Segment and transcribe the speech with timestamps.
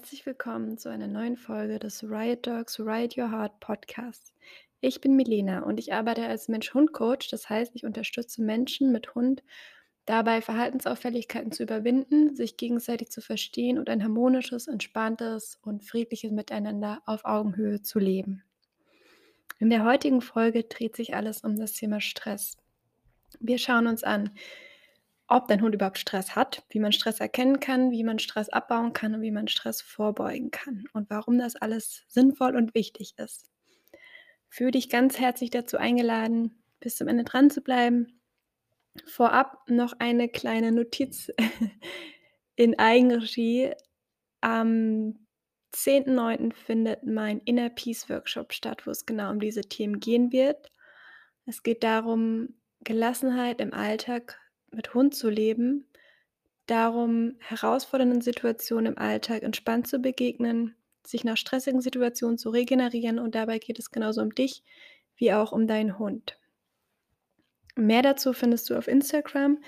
[0.00, 4.32] Herzlich willkommen zu einer neuen Folge des Riot Dogs Riot Your Heart Podcasts.
[4.80, 7.28] Ich bin Milena und ich arbeite als Mensch-Hund-Coach.
[7.28, 9.42] Das heißt, ich unterstütze Menschen mit Hund
[10.06, 17.02] dabei, Verhaltensauffälligkeiten zu überwinden, sich gegenseitig zu verstehen und ein harmonisches, entspanntes und friedliches Miteinander
[17.04, 18.42] auf Augenhöhe zu leben.
[19.58, 22.56] In der heutigen Folge dreht sich alles um das Thema Stress.
[23.38, 24.30] Wir schauen uns an,
[25.30, 28.92] ob dein Hund überhaupt Stress hat, wie man Stress erkennen kann, wie man Stress abbauen
[28.92, 33.50] kann und wie man Stress vorbeugen kann und warum das alles sinnvoll und wichtig ist.
[34.48, 38.20] Fühle dich ganz herzlich dazu eingeladen, bis zum Ende dran zu bleiben.
[39.06, 41.30] Vorab noch eine kleine Notiz
[42.56, 43.72] in Eigenregie.
[44.40, 45.26] Am
[45.72, 46.52] 10.9.
[46.52, 50.72] findet mein Inner Peace Workshop statt, wo es genau um diese Themen gehen wird.
[51.46, 54.39] Es geht darum, Gelassenheit im Alltag
[54.70, 55.86] mit Hund zu leben,
[56.66, 63.34] darum, herausfordernden Situationen im Alltag entspannt zu begegnen, sich nach stressigen Situationen zu regenerieren und
[63.34, 64.62] dabei geht es genauso um dich
[65.16, 66.38] wie auch um deinen Hund.
[67.76, 69.58] Mehr dazu findest du auf Instagram.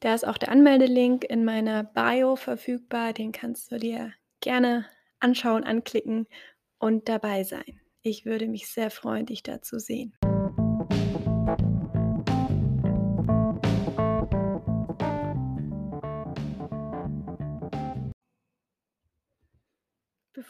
[0.00, 3.12] Da ist auch der Anmeldelink in meiner Bio verfügbar.
[3.12, 4.86] Den kannst du dir gerne
[5.20, 6.26] anschauen, anklicken
[6.78, 7.80] und dabei sein.
[8.02, 10.14] Ich würde mich sehr freuen, dich da zu sehen.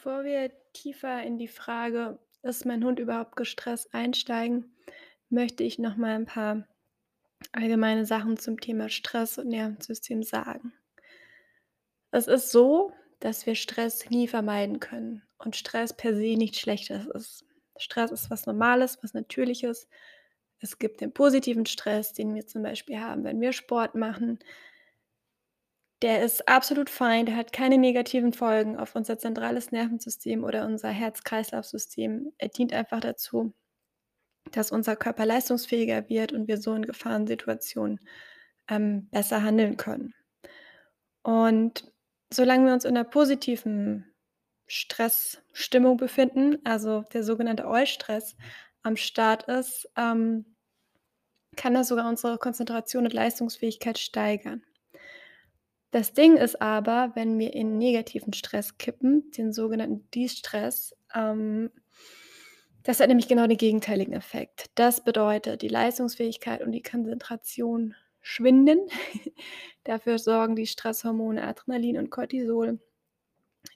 [0.03, 4.75] Bevor wir tiefer in die Frage, ist mein Hund überhaupt gestresst, einsteigen,
[5.29, 6.67] möchte ich noch mal ein paar
[7.53, 10.73] allgemeine Sachen zum Thema Stress und Nervensystem sagen.
[12.11, 17.05] Es ist so, dass wir Stress nie vermeiden können und Stress per se nichts Schlechtes
[17.05, 17.45] ist.
[17.77, 19.87] Stress ist was Normales, was Natürliches.
[20.59, 24.39] Es gibt den positiven Stress, den wir zum Beispiel haben, wenn wir Sport machen.
[26.03, 30.89] Der ist absolut fein, der hat keine negativen Folgen auf unser zentrales Nervensystem oder unser
[30.89, 32.33] Herz-Kreislauf-System.
[32.37, 33.53] Er dient einfach dazu,
[34.51, 38.01] dass unser Körper leistungsfähiger wird und wir so in Gefahrensituationen
[38.67, 40.13] ähm, besser handeln können.
[41.21, 41.89] Und
[42.33, 44.13] solange wir uns in einer positiven
[44.67, 48.35] Stressstimmung befinden, also der sogenannte Eustress
[48.81, 50.57] am Start ist, ähm,
[51.55, 54.65] kann das sogar unsere Konzentration und Leistungsfähigkeit steigern.
[55.93, 61.69] Das Ding ist aber, wenn wir in negativen Stress kippen, den sogenannten De-Stress, ähm,
[62.81, 64.71] das hat nämlich genau den gegenteiligen Effekt.
[64.73, 68.79] Das bedeutet, die Leistungsfähigkeit und die Konzentration schwinden.
[69.83, 72.79] Dafür sorgen die Stresshormone Adrenalin und Cortisol,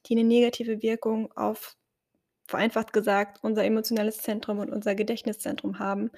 [0.07, 1.77] die eine negative Wirkung auf,
[2.47, 6.09] vereinfacht gesagt, unser emotionales Zentrum und unser Gedächtniszentrum haben.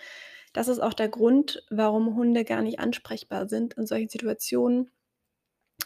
[0.53, 4.91] Das ist auch der Grund, warum Hunde gar nicht ansprechbar sind in solchen Situationen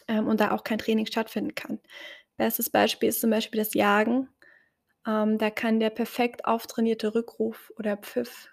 [0.08, 1.80] ähm, und da auch kein Training stattfinden kann.
[2.38, 4.30] Bestes Beispiel ist zum Beispiel das Jagen.
[5.08, 8.50] Ähm, da kann der perfekt auftrainierte Rückruf oder Pfiff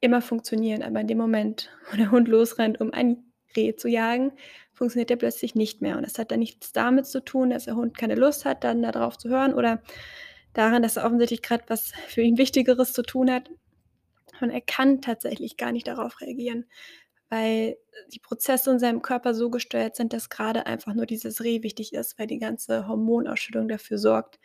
[0.00, 4.32] immer funktionieren, aber in dem Moment, wo der Hund losrennt, um ein Reh zu jagen,
[4.72, 5.96] funktioniert der plötzlich nicht mehr.
[5.96, 8.82] Und das hat dann nichts damit zu tun, dass der Hund keine Lust hat, dann
[8.82, 9.82] darauf zu hören oder
[10.52, 13.50] daran, dass er offensichtlich gerade was für ihn Wichtigeres zu tun hat.
[14.40, 16.66] Und er kann tatsächlich gar nicht darauf reagieren
[17.28, 17.76] weil
[18.12, 21.92] die Prozesse in seinem Körper so gesteuert sind, dass gerade einfach nur dieses Reh wichtig
[21.92, 24.38] ist, weil die ganze Hormonausschüttung dafür sorgt,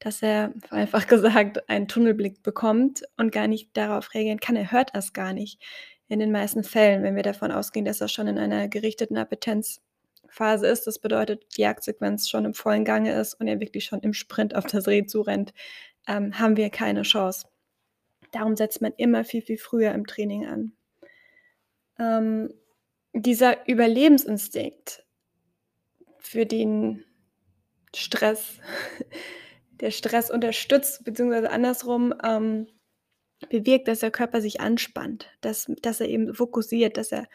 [0.00, 4.56] dass er einfach gesagt einen Tunnelblick bekommt und gar nicht darauf reagieren kann.
[4.56, 5.60] Er hört das gar nicht
[6.08, 10.66] in den meisten Fällen, wenn wir davon ausgehen, dass er schon in einer gerichteten Appetenzphase
[10.66, 10.86] ist.
[10.88, 14.56] Das bedeutet, die Jagdsequenz schon im vollen Gange ist und er wirklich schon im Sprint
[14.56, 15.52] auf das Reh zurennt,
[16.08, 17.46] ähm, haben wir keine Chance.
[18.32, 20.72] Darum setzt man immer viel, viel früher im Training an
[22.00, 22.52] ähm,
[23.12, 25.04] dieser Überlebensinstinkt,
[26.18, 27.04] für den
[27.94, 28.58] Stress,
[29.72, 32.66] der Stress unterstützt, beziehungsweise andersrum ähm,
[33.48, 37.26] bewirkt, dass der Körper sich anspannt, dass, dass er eben fokussiert, dass er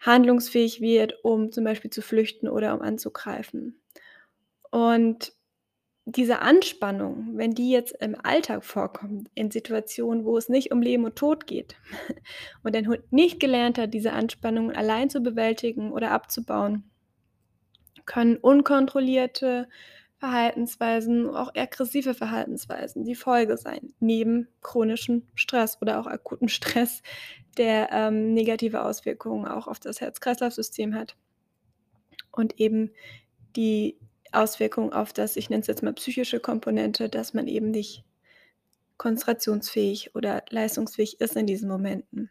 [0.00, 3.80] handlungsfähig wird, um zum Beispiel zu flüchten oder um anzugreifen.
[4.70, 5.32] Und
[6.04, 11.04] diese Anspannung, wenn die jetzt im Alltag vorkommt, in Situationen, wo es nicht um Leben
[11.04, 11.76] und Tod geht
[12.64, 16.90] und dein Hund nicht gelernt hat, diese Anspannung allein zu bewältigen oder abzubauen,
[18.04, 19.68] können unkontrollierte
[20.18, 27.02] Verhaltensweisen, auch aggressive Verhaltensweisen die Folge sein, neben chronischem Stress oder auch akutem Stress,
[27.56, 31.16] der ähm, negative Auswirkungen auch auf das Herz-Kreislauf-System hat.
[32.30, 32.90] Und eben
[33.56, 33.98] die
[34.32, 38.04] Auswirkungen auf das, ich nenne es jetzt mal psychische Komponente, dass man eben nicht
[38.96, 42.30] konzentrationsfähig oder leistungsfähig ist in diesen Momenten.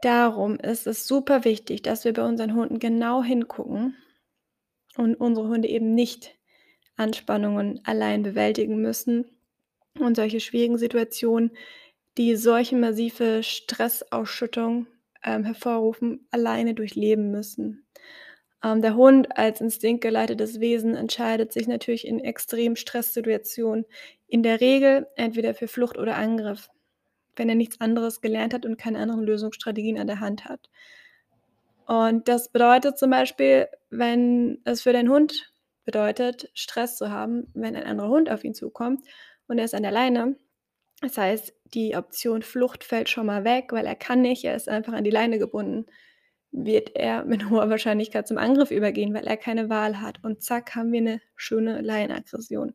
[0.00, 3.96] Darum ist es super wichtig, dass wir bei unseren Hunden genau hingucken
[4.96, 6.36] und unsere Hunde eben nicht
[6.96, 9.26] Anspannungen allein bewältigen müssen
[9.98, 11.50] und solche schwierigen Situationen,
[12.16, 14.86] die solche massive Stressausschüttung,
[15.24, 17.84] ähm, hervorrufen, alleine durchleben müssen.
[18.64, 23.84] Ähm, der Hund als instinktgeleitetes Wesen entscheidet sich natürlich in extremen Stresssituationen
[24.26, 26.68] in der Regel entweder für Flucht oder Angriff,
[27.36, 30.68] wenn er nichts anderes gelernt hat und keine anderen Lösungsstrategien an der Hand hat.
[31.86, 35.52] Und das bedeutet zum Beispiel, wenn es für deinen Hund
[35.84, 39.06] bedeutet, Stress zu haben, wenn ein anderer Hund auf ihn zukommt
[39.46, 40.36] und er ist an der Leine.
[41.00, 44.68] Das heißt, die Option Flucht fällt schon mal weg, weil er kann nicht, er ist
[44.68, 45.86] einfach an die Leine gebunden
[46.50, 50.22] wird er mit hoher Wahrscheinlichkeit zum Angriff übergehen, weil er keine Wahl hat.
[50.24, 52.74] Und zack, haben wir eine schöne Laienaggression.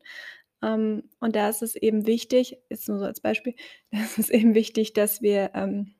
[0.62, 3.54] Ähm, und da ist es eben wichtig, jetzt nur so als Beispiel,
[3.92, 5.94] da ist es eben wichtig, dass wir ähm,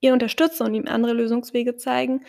[0.00, 2.24] ihn unterstützen und ihm andere Lösungswege zeigen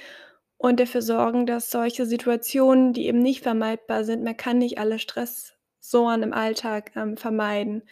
[0.57, 4.99] und dafür sorgen, dass solche Situationen, die eben nicht vermeidbar sind, man kann nicht alle
[4.99, 7.83] Stressoren im Alltag ähm, vermeiden,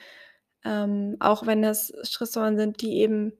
[0.64, 3.34] ähm, auch wenn das Stressoren sind, die eben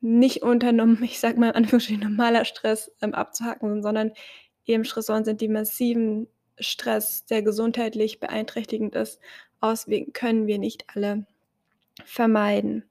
[0.00, 4.12] nicht unter ich sage mal in Anführungsstrichen normaler Stress, ähm, abzuhacken sind, sondern
[4.66, 9.20] eben Stressoren sind, die massiven Stress, der gesundheitlich beeinträchtigend ist,
[9.60, 11.26] auswirken, können wir nicht alle
[12.04, 12.84] vermeiden.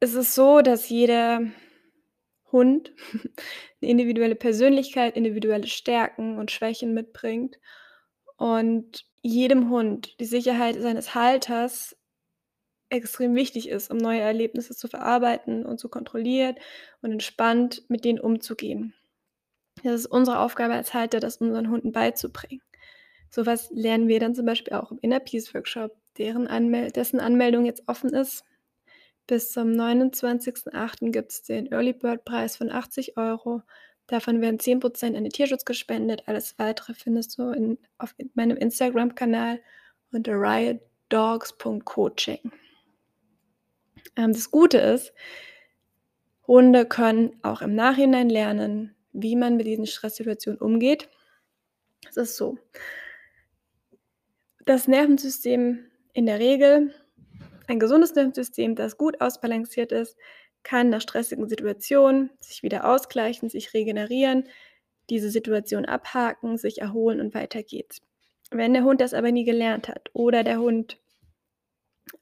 [0.00, 1.42] Es ist so, dass jeder
[2.52, 2.92] Hund
[3.80, 7.58] 'ne individuelle Persönlichkeit, individuelle Stärken und Schwächen mitbringt
[8.36, 11.97] und jedem Hund die Sicherheit seines Halters
[12.90, 16.56] extrem wichtig ist, um neue Erlebnisse zu verarbeiten und zu kontrollieren
[17.02, 18.94] und entspannt mit denen umzugehen.
[19.82, 22.62] Das ist unsere Aufgabe als Halter, das unseren Hunden beizubringen.
[23.30, 27.64] So was lernen wir dann zum Beispiel auch im Inner Peace Workshop, Anmel dessen Anmeldung
[27.64, 28.44] jetzt offen ist.
[29.28, 31.12] Bis zum 29.08.
[31.12, 33.62] gibt es den Early Bird Preis von 80 Euro.
[34.08, 36.24] Davon werden 10% an den Tierschutz gespendet.
[36.26, 39.60] Alles Weitere findest du in auf meinem Instagram-Kanal
[40.10, 42.50] unter riotdogs.coaching.
[44.16, 45.12] Ähm, das Gute ist,
[46.46, 51.08] Hunde können auch im Nachhinein lernen, wie man mit diesen Stresssituationen umgeht.
[52.08, 52.58] Es ist so.
[54.64, 56.94] Das Nervensystem in der Regel
[57.68, 60.16] ein gesundes Nervensystem, das gut ausbalanciert ist,
[60.62, 64.44] kann nach stressigen Situationen sich wieder ausgleichen, sich regenerieren,
[65.10, 68.00] diese Situation abhaken, sich erholen und weiter geht's.
[68.50, 70.98] Wenn der Hund das aber nie gelernt hat oder der Hund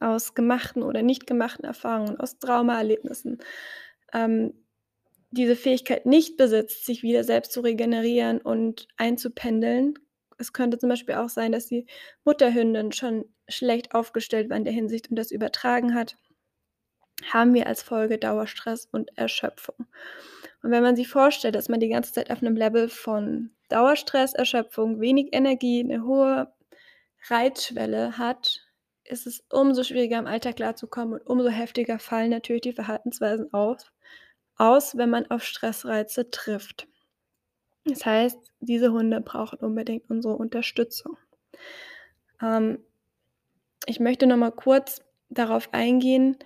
[0.01, 3.39] aus gemachten oder nicht gemachten Erfahrungen, aus Traumaerlebnissen,
[4.13, 4.55] ähm,
[5.31, 9.99] diese Fähigkeit nicht besitzt, sich wieder selbst zu regenerieren und einzupendeln.
[10.39, 11.87] Es könnte zum Beispiel auch sein, dass die
[12.25, 16.17] Mutterhündin schon schlecht aufgestellt war in der Hinsicht und das übertragen hat,
[17.33, 19.87] haben wir als Folge Dauerstress und Erschöpfung.
[20.63, 24.35] Und wenn man sich vorstellt, dass man die ganze Zeit auf einem Level von Dauerstress,
[24.35, 26.53] Erschöpfung, wenig Energie, eine hohe
[27.29, 28.66] Reitschwelle hat,
[29.09, 33.93] ist es umso schwieriger, im Alltag klarzukommen und umso heftiger fallen natürlich die Verhaltensweisen aus,
[34.57, 36.89] aus, wenn man auf Stressreize trifft.
[37.85, 41.17] Das heißt, diese Hunde brauchen unbedingt unsere Unterstützung.
[42.43, 42.79] Ähm,
[43.87, 46.37] ich möchte noch mal kurz darauf eingehen,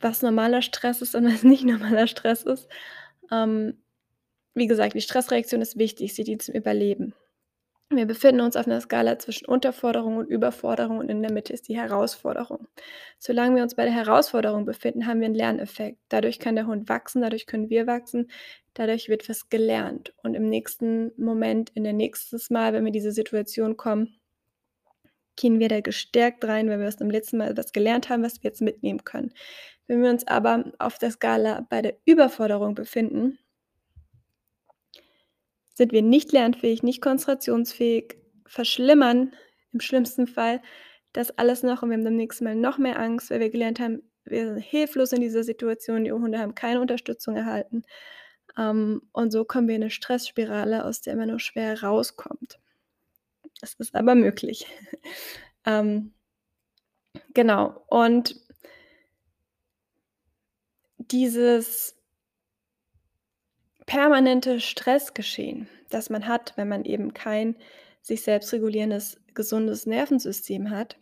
[0.00, 2.68] was normaler Stress ist und was nicht normaler Stress ist.
[3.30, 3.78] Ähm,
[4.54, 7.14] wie gesagt, die Stressreaktion ist wichtig, sie dient zum Überleben.
[7.92, 11.66] Wir befinden uns auf einer Skala zwischen Unterforderung und Überforderung und in der Mitte ist
[11.66, 12.68] die Herausforderung.
[13.18, 15.98] Solange wir uns bei der Herausforderung befinden, haben wir einen Lerneffekt.
[16.08, 18.30] Dadurch kann der Hund wachsen, dadurch können wir wachsen,
[18.74, 20.14] dadurch wird was gelernt.
[20.22, 24.20] Und im nächsten Moment, in der nächsten Mal, wenn wir in diese Situation kommen,
[25.34, 28.42] gehen wir da gestärkt rein, weil wir aus dem letzten Mal was gelernt haben, was
[28.42, 29.32] wir jetzt mitnehmen können.
[29.88, 33.40] Wenn wir uns aber auf der Skala bei der Überforderung befinden,
[35.80, 39.32] sind wir nicht lernfähig, nicht konzentrationsfähig, verschlimmern
[39.72, 40.60] im schlimmsten Fall
[41.14, 43.80] das alles noch und wir haben beim nächsten Mal noch mehr Angst, weil wir gelernt
[43.80, 47.82] haben, wir sind hilflos in dieser Situation, die Hunde haben keine Unterstützung erhalten.
[48.58, 52.60] Ähm, und so kommen wir in eine Stressspirale, aus der man nur schwer rauskommt.
[53.62, 54.66] Es ist aber möglich.
[55.64, 56.12] ähm,
[57.32, 57.82] genau.
[57.88, 58.36] Und
[60.98, 61.99] dieses
[63.90, 67.56] permanente Stressgeschehen, das man hat, wenn man eben kein
[68.02, 70.96] sich selbst regulierendes, gesundes Nervensystem hat,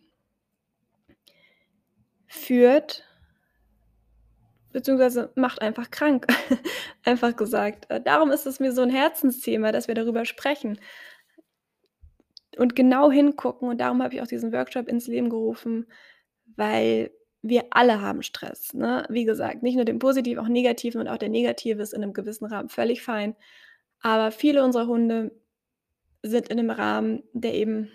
[2.26, 3.04] führt
[4.72, 6.28] beziehungsweise macht einfach krank,
[7.04, 7.90] einfach gesagt.
[7.90, 10.80] Äh, darum ist es mir so ein Herzensthema, dass wir darüber sprechen
[12.56, 15.92] und genau hingucken und darum habe ich auch diesen Workshop ins Leben gerufen,
[16.56, 17.10] weil
[17.42, 19.06] wir alle haben Stress, ne?
[19.10, 22.12] Wie gesagt, nicht nur den positiven, auch negativen und auch der negative ist in 'nem
[22.12, 23.36] gewissen Rahmen völlig fein.
[24.02, 25.32] Aber viele unserer Hunde
[26.22, 27.90] sind in 'nem Rahmen, der eben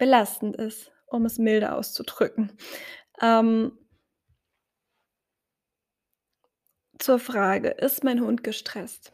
[0.00, 2.52] belastend ist, um es milde auszudrücken.
[3.22, 3.72] Ähm
[6.98, 9.12] zur Frage: Ist mein Hund gestresst?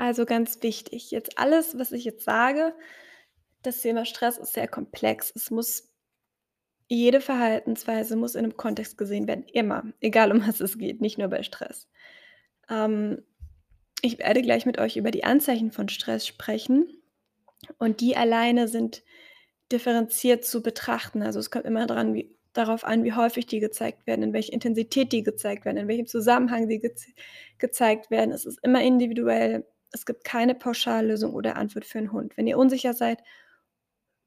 [0.00, 2.72] Also, ganz wichtig, jetzt alles, was ich jetzt sage
[3.62, 5.32] das Thema Stress ist sehr komplex.
[5.36, 5.87] Es muss
[6.88, 11.18] jede Verhaltensweise muss in 'nem Kontext gesehen werden, immer, egal um was es geht, nicht
[11.18, 11.88] nur bei Stress.
[12.70, 13.22] Ähm,
[14.02, 16.88] ich werde gleich mit euch über die Anzeichen von Stress sprechen
[17.78, 19.02] und die alleine sind
[19.72, 21.22] differenziert zu betrachten.
[21.22, 24.52] Also, es kommt immer dran wie darauf an, wie häufig die gezeigt werden, in welcher
[24.54, 27.06] Intensität die gezeigt werden, in welchem Zusammenhang die gez
[27.58, 28.32] gezeigt werden.
[28.32, 29.66] Es ist immer individuell.
[29.92, 32.36] Es gibt keine Pauschallösung oder Antwort für 'n Hund.
[32.38, 33.20] Wenn ihr unsicher seid,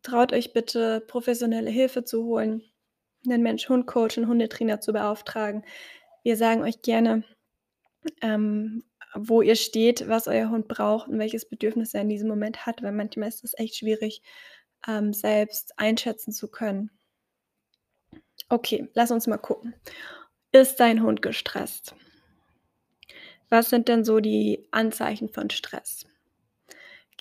[0.04, 2.64] traut euch bitte, professionelle Hilfe zu holen,
[3.26, 5.64] 'nen Mensch-Hund-Coach, 'n Hundetrainer zu beauftragen.
[6.24, 7.24] Wir sagen euch gerne,
[8.22, 8.84] ähm,
[9.16, 12.84] wo ihr steht, was euer Hund braucht und welches Bedürfnis er in diesem Moment hat,
[12.84, 14.22] weil manchmal ist das echt schwierig,
[14.88, 16.92] ähm, selbst einschätzen zu können.
[18.52, 19.74] Okay, lass uns mal gucken.
[20.52, 21.96] Ist dein Hund gestresst?
[23.52, 26.06] Was sind denn so die Anzeichen von Stress?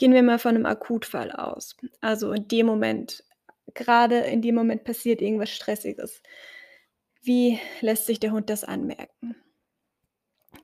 [0.01, 1.77] Gehen wir mal von 'nem Akutfall aus.
[2.01, 3.23] Also, in dem Moment
[3.75, 6.23] grade in dem Moment passiert irgendwas Stressiges.
[7.23, 9.37] Wie lässt sich der Hund das anmerken?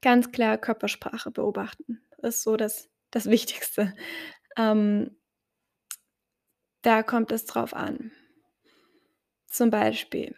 [0.03, 3.95] Ganz klar Körpersprache beobachten ist so das das Wichtigste.
[4.57, 5.17] Ähm
[6.85, 8.11] da kommt es drauf an.
[9.51, 10.35] Zum Beispiel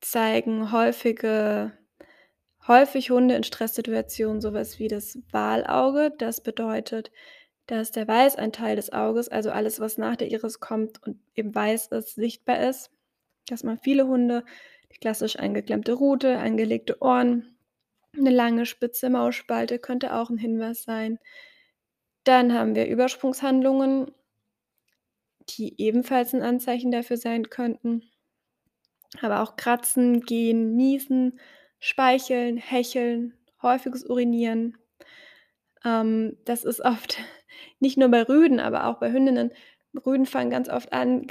[0.00, 1.72] zeigen häufige
[2.68, 6.12] häufig Hunde in Stresssituationen so was wie das Walauge.
[6.18, 7.12] Das bedeutet,
[7.66, 11.88] dass der Weißanteil des Auges, also alles, was nach der Iris kommt und eben weiß
[11.88, 12.90] ist, sichtbar ist.
[13.48, 14.44] Das machen viele Hunde.
[14.94, 17.56] Die klassisch eingeklemmte Rute, angelegte Ohren,
[18.14, 21.18] 'ne lange spitze Mausspalte könnte auch 'n Hinweis sein.
[22.26, 24.10] Dann haben wir Übersprungshandlungen
[25.50, 28.02] die ebenfalls 'n Anzeichen dafür sein könnten.
[29.22, 31.38] Aber auch Kratzen, Gehen, Niesen,
[31.78, 34.76] Speicheln, Hecheln, häufiges Urinieren.
[35.84, 37.18] Ähm, das ist oft
[37.80, 39.52] nicht nur bei Rüden, aber auch bei Hündinnen
[40.04, 41.26] Rüden fangen ganz oft an,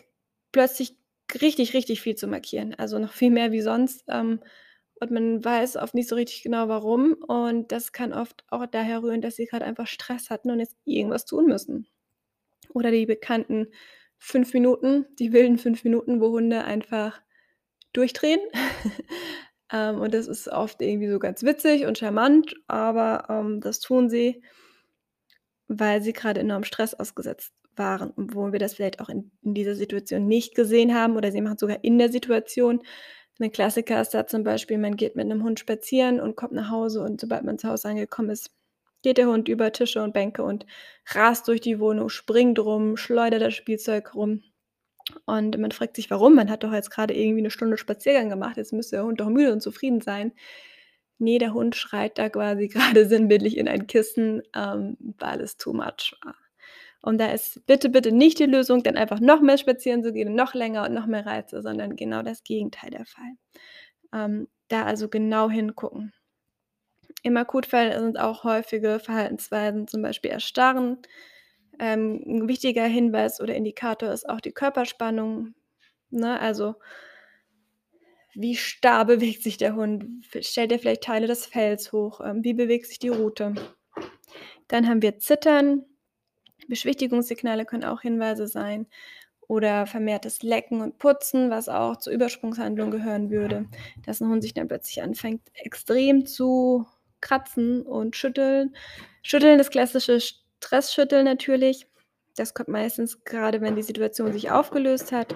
[0.52, 0.96] plötzlich
[1.42, 4.40] richtig, richtig viel zu markieren, also noch viel mehr wie sonst, ähm,
[5.00, 9.04] und man weiß oft nicht so richtig genau warum und das kann oft auch daher
[9.04, 11.88] rühren, dass sie grad einfach Stress hatten und jetzt irgendwas tun müssen.
[12.74, 13.68] Oder die bekannten
[14.20, 17.22] 5 Minuten, die wilden 5 Minuten, wo Hunde einfach
[17.94, 18.40] durchdrehen.
[19.74, 24.10] Ähm, und das ist oft irgendwie so ganz witzig und charmant, aber, ähm, das tun
[24.10, 24.44] sie
[25.68, 29.76] weil sie grade enormem Stress ausgesetzt waren, obwohl wir das vielleicht auch in in dieser
[29.76, 32.82] Situation nicht gesehen haben oder sie machen's sogar in der Situation.
[33.40, 36.70] 'N Klassiker ist da zum Beispiel, man geht mit 'nem Hund spazieren und kommt nach
[36.72, 38.52] Hause und sobald man zu Hause angekommen ist,
[39.04, 40.66] geht der Hund über Tische und Bänke und
[41.14, 44.44] rast durch die Wohnung, springt rum, schleudert das Spielzeug rum.
[45.26, 46.36] Und man fragt sich: „Warum?
[46.36, 48.58] Man hat doch jetzt grade irgendwie 'ne Stunde Spaziergang gemacht.
[48.58, 50.34] Jetzt müsste der Hund doch müde und zufrieden sein.“
[51.20, 55.74] Ne, der Hund schreit da quasi grade sinnbildlich in ein Kissen, ähm, weil es too
[55.74, 56.36] much war.
[57.02, 60.36] Und da ist bitte, bitte nicht die Lösung, dann einfach noch mehr spazieren zu gehen
[60.36, 63.34] noch länger und noch mehr Reize, sondern genau das Gegenteil der Fall.
[64.14, 66.14] Ähm, da also genau hingucken.
[67.24, 70.98] Im Akutfall sind auch häufige Verhaltensweisen, zum Beispiel Erstarren.
[71.80, 75.56] Ähm, 'n wichtiger Hinweis oder Indikator ist auch die Körperspannung,
[76.12, 76.40] ne?
[76.40, 76.76] Also
[78.36, 80.26] wie starr bewegt sich der Hund?
[80.42, 82.22] Stellt er vielleicht Teile des Fells hoch?
[82.22, 83.54] Ähm, wie bewegt sich die Rute?
[84.68, 85.86] Dann haben wir Zittern.
[86.68, 88.88] Beschwichtigungssignale können auch Hinweise sein
[89.48, 93.68] oder vermehrtes Lecken und Putzen, was auch zur Übersprungshandlung gehören würde,
[94.06, 96.86] dass 'n Hund sich dann plötzlich anfängt, extrem zu
[97.22, 98.76] kratzen und schütteln.
[99.24, 101.88] Schütteln ist klassische Stressschütteln natürlich.
[102.38, 105.36] Das kommt meistens grade, wenn die Situation sich aufgelöst hat.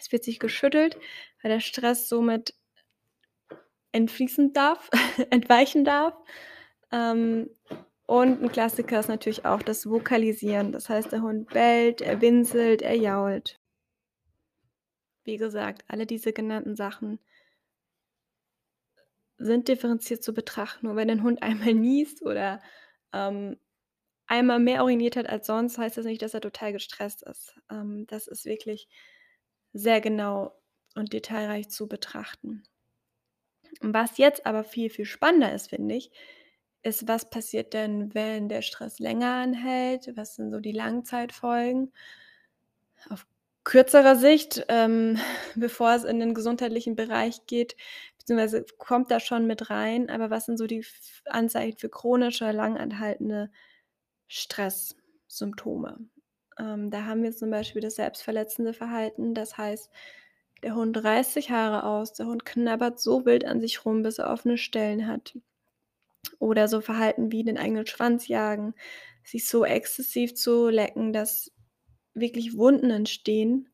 [0.00, 0.98] Es wird sich geschüttelt,
[1.42, 2.54] weil der Stress somit
[3.92, 4.88] entfließen darf,
[5.30, 6.14] entweichen darf.
[6.92, 7.50] Ähm,
[8.06, 10.72] und 'n Klassiker ist natürlich auch das Vokalisieren.
[10.72, 13.60] Das heißt, der Hund bellt, er winselt, er jault.
[15.24, 17.20] Wie gesagt, alle diese genannten Sachen
[19.38, 20.86] sind differenziert zu betrachten.
[20.86, 22.60] Nur wenn ein Hund einmal niest oder,
[23.12, 23.56] ähm,
[24.26, 27.54] einmal mehr uriniert hat als sonst, heißt das nicht, dass er total gestresst ist.
[27.70, 28.88] Ähm, das ist wirklich
[29.72, 30.56] sehr genau
[30.94, 32.64] und detailreich zu betrachten.
[33.80, 36.10] Was jetzt aber viel, viel spannender ist, finde ich,
[36.82, 40.10] ist, was passiert denn, wenn der Stress länger anhält?
[40.16, 41.92] Was sind so die Langzeitfolgen?
[43.10, 43.26] Auf
[43.64, 45.18] kürzerer Sicht, ähm,
[45.54, 47.76] bevor es in den gesundheitlichen Bereich geht,
[48.18, 50.84] beziehungsweise kommt da schon mit rein, aber was sind so die
[51.26, 53.50] Anzeichen für chronische, lang anhaltende
[54.28, 55.98] Stresssymptome?
[56.58, 59.34] Ähm, da haben wir zum Beispiel das selbstverletzende Verhalten.
[59.34, 59.90] Das heißt,
[60.62, 64.18] der Hund reißt sich Haare aus, der Hund knabbert so wild an sich rum, bis
[64.18, 65.38] er offene Stellen hat.
[66.38, 68.74] Oder so Verhalten wie den eigenen Schwanz jagen,
[69.24, 71.52] sich so exzessiv zu lecken, dass
[72.14, 73.68] wirklich Wunden entstehen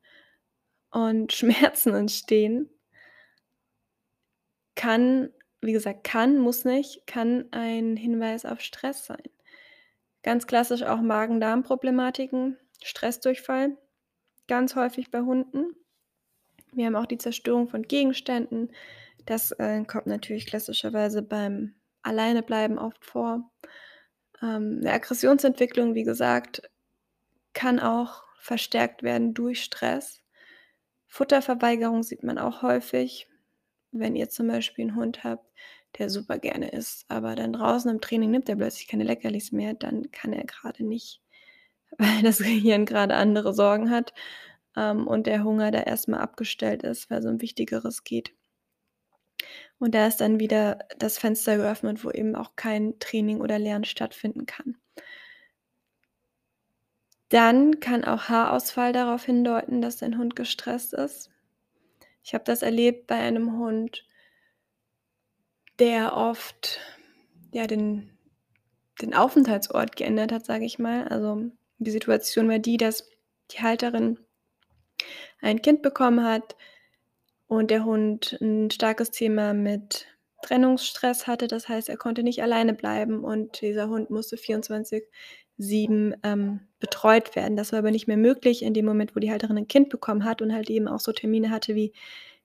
[0.91, 2.69] und Schmerzen entstehen.
[4.75, 5.29] Kann
[5.61, 9.23] wie gesagt, kann, muss nicht, kann ein Hinweis auf Stress sein.
[10.23, 13.77] Ganz klassisch auch Magen-Darm-Problematiken, Stressdurchfall,
[14.47, 15.75] ganz häufig bei Hunden.
[16.73, 18.71] Wir haben auch die Zerstörung von Gegenständen.
[19.25, 23.51] Das, äh, kommt natürlich klassischerweise beim Alleinebleiben oft vor.
[24.41, 26.63] Ähm, 'ne Aggressionsentwicklung, wie gesagt,
[27.53, 30.21] kann auch verstärkt werden durch Stress.
[31.07, 33.27] Futterverweigerung sieht man auch häufig.
[33.93, 35.45] Wenn ihr zum Beispiel 'n Hund habt,
[35.99, 39.73] der super gerne isst, aber dann draußen im Training nimmt er plötzlich keine Leckerlis mehr,
[39.75, 41.21] dann kann er grade nicht,
[41.97, 44.13] weil das Gehirn grade andere Sorgen hat,
[44.77, 48.33] ähm, und der Hunger da erst mal abgestellt ist, weil's um Wichtigeres geht.
[49.79, 53.85] Und da ist dann wieder das Fenster geöffnet, wo eben auch kein Training oder Lernen
[53.85, 54.77] stattfinden kann.
[57.29, 61.29] Dann kann auch Haarausfall darauf hindeuten, dass dein Hund gestresst ist.
[62.23, 64.05] Ich habe das erlebt bei einem Hund
[65.79, 66.79] der oft,
[67.53, 68.17] ja, den
[69.01, 71.07] den Aufenthaltsort geändert hat, sage ich mal.
[71.07, 73.09] Also, die Situation war die, dass
[73.51, 74.19] die Halterin
[75.41, 76.55] ein Kind bekommen hat
[77.47, 80.07] und der Hund 'n starkes Thema mit
[80.43, 81.47] Trennungsstress hatte.
[81.47, 87.57] Das heißt, er konnte nicht alleine bleiben und dieser Hund musste 24/7, ähm, betreut werden.
[87.57, 90.25] Das war aber nicht mehr möglich in dem Moment, wo die Halterin 'n Kind bekommen
[90.25, 91.93] hat und halt eben auch so Termine hatte wie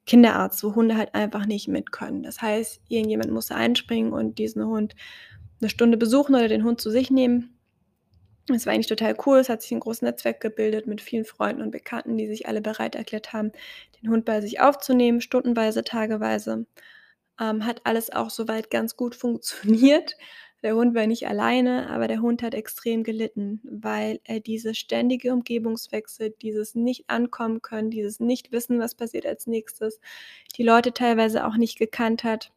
[0.07, 2.23] Kinderarzt, wo Hunde halt einfach nicht mit können.
[2.25, 4.95] Das heißt, irgendjemand musste einspringen und diesen Hund
[5.61, 7.59] 'ne Stunde besuchen oder den Hund zu sich nehmen.
[8.49, 9.39] Das war eigentlich total cool.
[9.39, 12.61] Es hat sich 'n großes Netzwerk gebildet mit vielen Freunden und Bekannten, die sich alle
[12.61, 13.53] bereit erklärt haben,
[14.03, 16.67] den Hund bei sich aufzunehmen, stundenweise, tageweise.
[17.41, 20.17] Ähm, hat alles auch so weit ganz gut funktioniert.
[20.63, 25.33] Der Hund war nicht alleine, aber der Hund hat extrem gelitten, weil er diese ständige
[25.33, 30.01] Umgebungswechsel, dieses Nicht-Ankommen-Können, dieses Nicht-Wissen, was passiert als Nächstes,
[30.57, 32.53] die Leute teilweise auch nicht gekannt hat,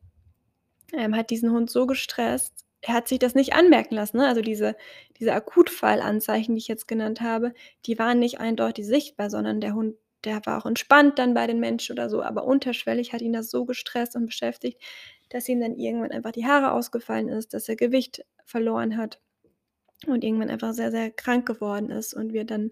[0.94, 2.55] ähm, hat diesen Hund so gestresst.
[2.88, 4.28] Er hat sich das nicht anmerken lassen, ne?
[4.28, 4.76] Also, diese
[5.20, 7.54] diese Akutfallanzeichen, die ich jetzt genannt habe,
[7.88, 11.60] die waren nicht eindeutig sichtbar, sondern der Hund, der war auch entspannt dann bei den
[11.60, 14.80] Menschen oder so, aber unterschwellig hat ihn das so gestresst und beschäftigt,
[15.30, 19.20] dass ihm dann irgendwann einfach die Haare ausgefallen ist, dass er Gewicht verloren hat
[20.08, 22.72] und irgendwann einfach sehr, sehr krank geworden ist und wir dann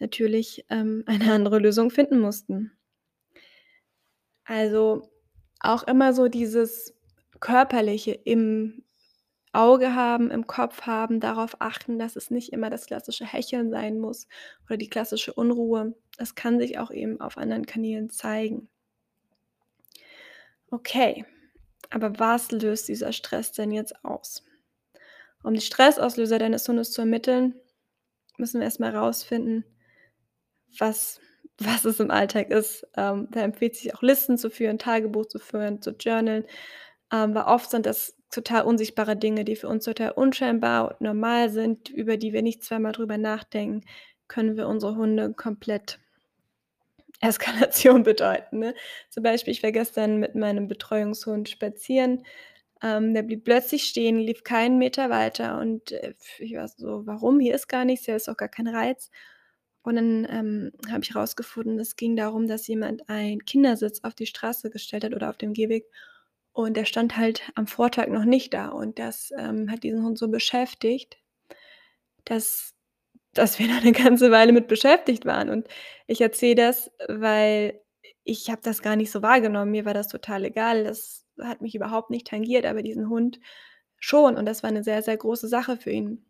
[0.00, 2.72] natürlich, ähm, eine andere Lösung finden mussten.
[4.44, 5.02] Also,
[5.60, 6.94] auch immer so dieses
[7.40, 8.82] Körperliche im
[9.52, 13.98] Auge haben, im Kopf haben, darauf achten, dass es nicht immer das klassische Hecheln sein
[13.98, 14.28] muss
[14.66, 15.94] oder die klassische Unruhe.
[16.18, 18.68] Es kann sich auch eben auf anderen Kanälen zeigen.
[20.70, 21.24] Okay,
[21.90, 24.44] aber was löst dieser Stress denn jetzt aus?
[25.42, 27.54] Um die Stressauslöser deines Hundes zu ermitteln,
[28.38, 29.64] müssen wir erst mal rausfinden,
[30.78, 31.20] was
[31.60, 32.86] was es im Alltag ist.
[32.96, 36.44] Ähm, da empfiehlt sich auch Listen zu führen, Tagebuch zu führen, zu journalen,
[37.12, 41.50] ähm, weil oft sind das total unsichtbare Dinge, die für uns total unscheinbar und normal
[41.50, 43.82] sind, über die wir nicht zweimal drüber nachdenken,
[44.28, 45.98] können für unsere Hunde komplett
[47.20, 48.74] Eskalation bedeuten, ne?
[49.10, 52.24] Zum Beispiel, ich war gestern mit meinem Betreuungshund spazieren.
[52.82, 57.40] Ähm, der blieb plötzlich stehen, lief keinen Meter weiter und, äh, ich war so: „Warum?
[57.40, 59.10] Hier ist gar nichts, hier ist auch gar kein Reiz.“
[59.82, 64.26] Und dann, ähm, habe ich rausgefunden, es ging darum, dass jemand einen Kindersitz auf die
[64.26, 65.86] Straße gestellt hat oder auf dem Gehweg
[66.52, 70.18] und der stand halt am Vortag noch nicht da und das, ähm, hat diesen Hund
[70.18, 71.18] so beschäftigt,
[72.24, 72.74] dass
[73.34, 75.50] dass wir da 'ne ganze Weile mit beschäftigt waren.
[75.50, 75.68] Und
[76.08, 77.80] ich erzähle das, weil
[78.24, 79.70] ich habe das gar nicht so wahrgenommen.
[79.72, 80.84] Mir war das total egal.
[80.84, 83.40] Das hat mich überhaupt nicht tangiert, aber diesen Hund
[84.00, 86.24] schon und das war 'ne sehr, sehr große Sache für ihn.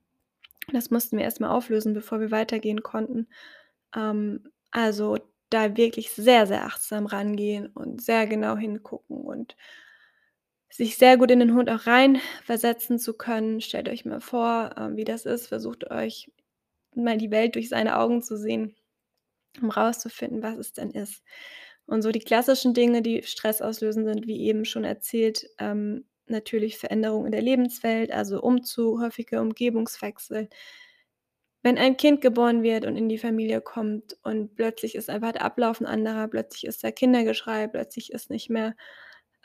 [0.72, 3.28] Das mussten wir erst mal auflösen, bevor wir weitergehen konnten.
[3.96, 5.18] Ähm, also,
[5.50, 9.56] da wirklich sehr, sehr achtsam rangehen und sehr genau hingucken und
[10.70, 13.61] sich sehr gut in den Hund auch reinversetzen zu können.
[13.61, 15.48] Stellt euch mal vor, ähm, wie das ist.
[15.48, 16.30] Versucht euch
[16.94, 18.76] mal die Welt durch seine Augen zu sehen,
[19.62, 21.22] um rauszufinden, was es denn ist.
[21.87, 26.78] Und so die klassischen Dinge, die Stress auslösen, sind, wie eben schon erzählt, ähm, natürlich
[26.78, 30.48] Veränderung in der Lebenswelt, also Umzug, häufiger Umgebungswechsel.
[31.62, 35.42] Wenn ein Kind geboren wird und in die Familie kommt und plötzlich ist einfach der
[35.44, 38.74] Ablauf 'n anderer, plötzlich ist da Kindergeschrei, plötzlich ist nicht mehr,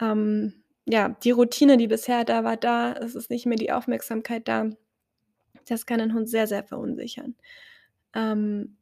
[0.02, 2.94] ähm, ja, die Routine, die bisher da war, da.
[2.94, 4.70] Es ist nicht mehr die Aufmerksamkeit da.
[5.68, 7.36] Das kann 'nen Hund sehr, sehr verunsichern.
[8.16, 8.78] Ähm,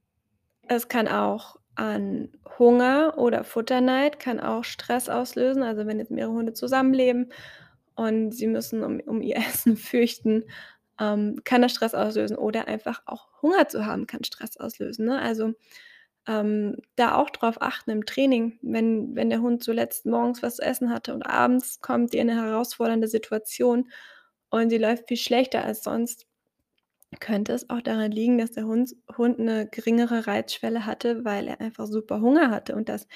[0.68, 5.64] es kann auch an Hunger oder Futterneid kann auch Stress auslösen.
[5.64, 7.32] Also, wenn jetzt mehrere Hunde zusammenleben
[7.96, 9.38] und sie müssen um um ihr
[9.68, 10.46] Essen fürchten,
[11.02, 15.20] ähm, kann das Stress auslösen oder einfach auch Hunger zu haben, kann Stress auslösen, ne?
[15.22, 15.54] Also,
[16.28, 20.64] ähm, da auch drauf achten im Training, wenn wenn der Hund zuletzt morgens was zu
[20.64, 23.90] essen hatte und abends kommt ihr in 'ne herausfordernde Situation
[24.52, 26.28] und sie läuft viel schlechter als sonst,
[27.22, 31.62] könnte es auch daran liegen, dass der Hund Hund 'ne geringere Reizschwelle hatte, weil er
[31.62, 33.08] einfach super Hunger hatte und das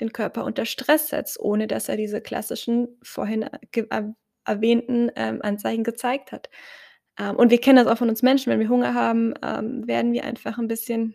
[0.00, 3.44] den Körper unter Stress setzt, ohne dass er diese klassischen vorhin
[3.90, 4.14] erw
[4.46, 6.50] erwähnten, ähm, Anzeichen gezeigt hat.
[7.20, 10.12] Ähm, und wir kennen das auch von uns Menschen, wenn wir Hunger haben, ähm, werden
[10.14, 11.14] wir einfach 'n bisschen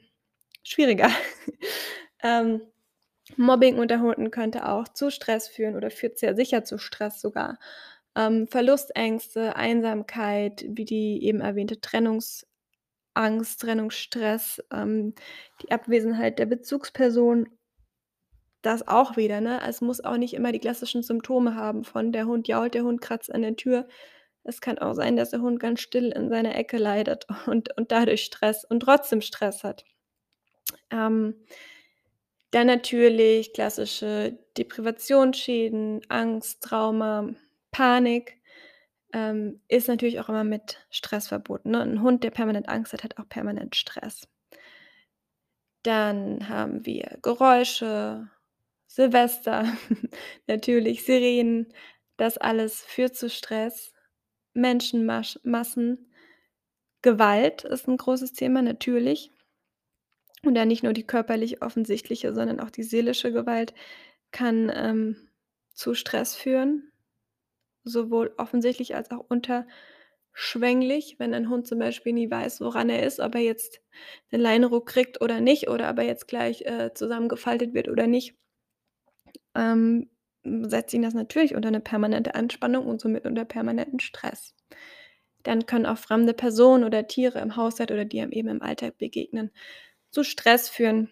[0.63, 1.09] schwieriger.
[2.23, 2.61] Ähm,
[3.37, 7.57] Mobbing unter Hunden könnte auch zu Stress führen oder führt sehr sicher zu Stress sogar.
[8.15, 12.45] Ähm, Verlustängste, Einsamkeit, wie die eben erwähnte Trennungsangst,
[13.59, 15.15] Trennungsstress, ähm,
[15.61, 17.49] die Abwesenheit der Bezugsperson.
[18.63, 19.59] Das auch wieder, ne?
[19.67, 23.01] Es muss auch nicht immer die klassischen Symptome haben von der Hund jault, der Hund
[23.01, 23.87] kratzt an der Tür.
[24.43, 27.91] Es kann auch sein, dass der Hund ganz still in seiner Ecke leidet und und
[27.91, 29.85] dadurch Stress und trotzdem Stress hat.
[30.91, 31.35] Ähm,
[32.51, 37.29] dann natürlich klassische Deprivationsschäden, Angst, Trauma,
[37.71, 38.37] Panik,
[39.13, 41.81] ähm, ist natürlich auch immer mit Stress verbunden, ne?
[41.83, 44.27] 'N Hund, der permanent Angst hat, hat auch permanent Stress.
[45.85, 48.29] Dann haben wir Geräusche,
[48.87, 49.65] Silvester,
[50.47, 51.73] natürlich Sirenen.
[52.17, 53.93] Das alles führt zu Stress,
[54.53, 56.11] Menschenmasch Massen.
[57.03, 59.31] Gewalt ist 'n großes Thema, natürlich.
[60.45, 63.73] Und dann nicht nur die körperlich offensichtliche, sondern auch die seelische Gewalt
[64.31, 65.17] kann, ähm,
[65.73, 66.91] zu Stress führen,
[67.85, 73.19] sowohl offensichtlich als auch unterschwänglich, wenn ein Hund zum Beispiel nie weiß, woran er ist,
[73.21, 73.81] ob er jetzt
[74.31, 78.35] 'nen Leinenruck kriegt oder nicht oder ob er jetzt gleich, äh, zusammengefaltet wird oder nicht.
[79.55, 80.09] Ähm,
[80.43, 84.55] setzt ihn das natürlich unter 'ne permanente Anspannung und somit unter permanenten Stress.
[85.43, 88.97] Dann können auch fremde Personen oder Tiere im Haushalt oder die einem eben im Alltag
[88.99, 89.51] begegnen,
[90.11, 91.09] zu Stress führen.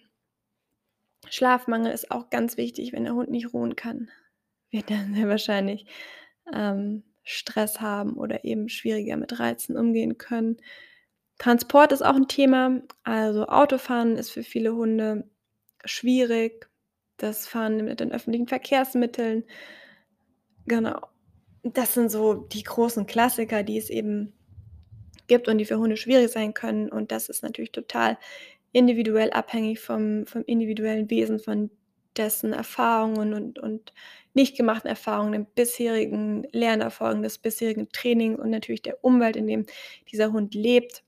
[1.27, 4.09] Schlafmangel ist auch ganz wichtig, wenn der Hund nicht ruhen kann,
[4.71, 5.85] wird er sehr wahrscheinlich,
[6.53, 10.57] ähm, Stress haben oder eben schwieriger mit Reizen umgehen können.
[11.39, 15.29] Transport ist auch 'n Thema, also Autofahren ist für viele Hunde
[15.85, 16.69] schwierig,
[17.17, 19.43] das Fahren mit den öffentlichen Verkehrsmitteln.
[20.67, 20.99] Genau.
[21.63, 24.33] Das sind so die großen Klassiker, die es eben
[25.27, 26.89] gibt und die für Hunde schwierig sein können.
[26.89, 28.17] Und das ist natürlich total
[28.71, 31.69] individuell abhängig vom vom individuellen Wesen, von
[32.17, 33.93] dessen Erfahrungen und und
[34.33, 39.65] nicht gemachten Erfahrungen, den bisherigen Lernerfolgen, des bisherigen Trainings und natürlich der Umwelt, in dem
[40.11, 41.03] dieser Hund lebt.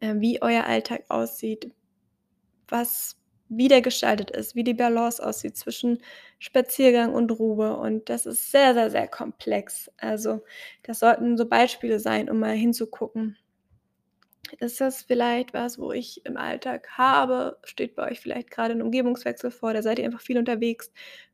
[0.00, 1.70] Äh, wie euer Alltag aussieht,
[2.68, 3.16] was
[3.50, 5.98] wie der gestaltet ist, wie die Balance aussieht zwischen
[6.38, 7.76] Spaziergang und Ruhe.
[7.78, 9.90] Und das ist sehr, sehr, sehr komplex.
[9.98, 10.42] Also,
[10.84, 13.38] das sollten so Beispiele sein, um mal hinzugucken.
[14.58, 17.58] Ist das vielleicht was, wo ich im Alltag habe?
[17.64, 20.90] Steht bei euch vielleicht grade 'n Umgebungswechsel vor, da seid ihr einfach viel unterwegs?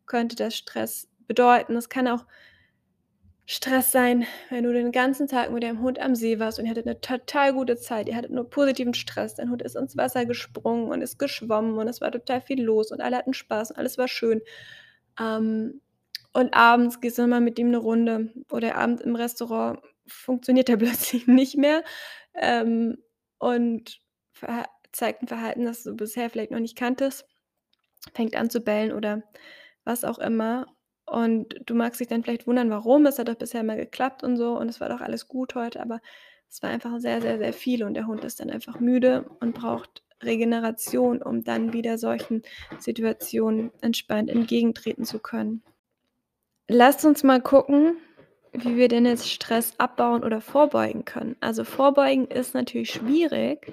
[0.07, 1.77] Könnte das Stress bedeuten?
[1.77, 2.27] Es kann auch
[3.49, 6.71] Stress sein, wenn du den ganzen Tag mit deinem Hund am See warst und ihr
[6.71, 8.09] hattet 'ne total gute Zeit.
[8.09, 9.35] Ihr hattet nur positiven Stress.
[9.35, 12.91] Dein Hund ist ins Wasser gesprungen und ist geschwommen und es war total viel los
[12.91, 14.41] und alle hatten Spaß und alles war schön.
[15.21, 15.83] Ähm,
[16.33, 20.69] und abends gehst du noch mal mit ihm 'ne Runde oder abends im Restaurant funktioniert
[20.71, 21.85] der plötzlich nicht mehr,
[22.35, 22.99] ähm,
[23.45, 24.01] und
[24.93, 27.27] zeigt 'n Verhalten, das du bisher vielleicht noch nicht kanntest,
[28.15, 29.23] fängt an zu bellen oder
[29.85, 30.67] was auch immer.
[31.07, 33.07] Und du magst dich dann vielleicht wundern: „Warum?
[33.07, 35.81] Es hat doch bisher immer geklappt und so und es war doch alles gut heute.“
[35.81, 36.01] Aber
[36.51, 39.55] es war einfach sehr, sehr, sehr viel und der Hund ist dann einfach müde und
[39.55, 42.43] braucht Regeneration, um dann wieder solchen
[42.79, 45.63] Situationen entspannt entgegentreten zu können.
[46.69, 47.99] Lasst uns mal gucken,
[48.55, 51.37] wie wir denn jetzt Stress abbauen oder vorbeugen können.
[51.41, 53.73] Also, vorbeugen ist natürlich schwierig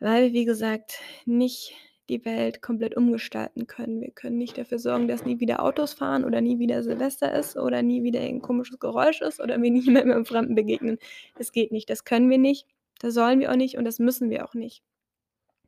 [0.00, 1.72] weil, wie gesagt, nicht
[2.08, 4.00] die Welt komplett umgestalten können.
[4.00, 7.56] Wir können nicht dafür sorgen, dass nie wieder Autos fahren oder nie wieder Silvester ist
[7.56, 10.98] oder nie wieder irgend 'n komisches Geräusch ist oder wir nie mehr 'nem Fremden begegnen.
[11.36, 12.66] Das geht nicht, das können wir nicht,
[12.98, 14.82] das sollen wir auch nicht und das müssen wir auch nicht.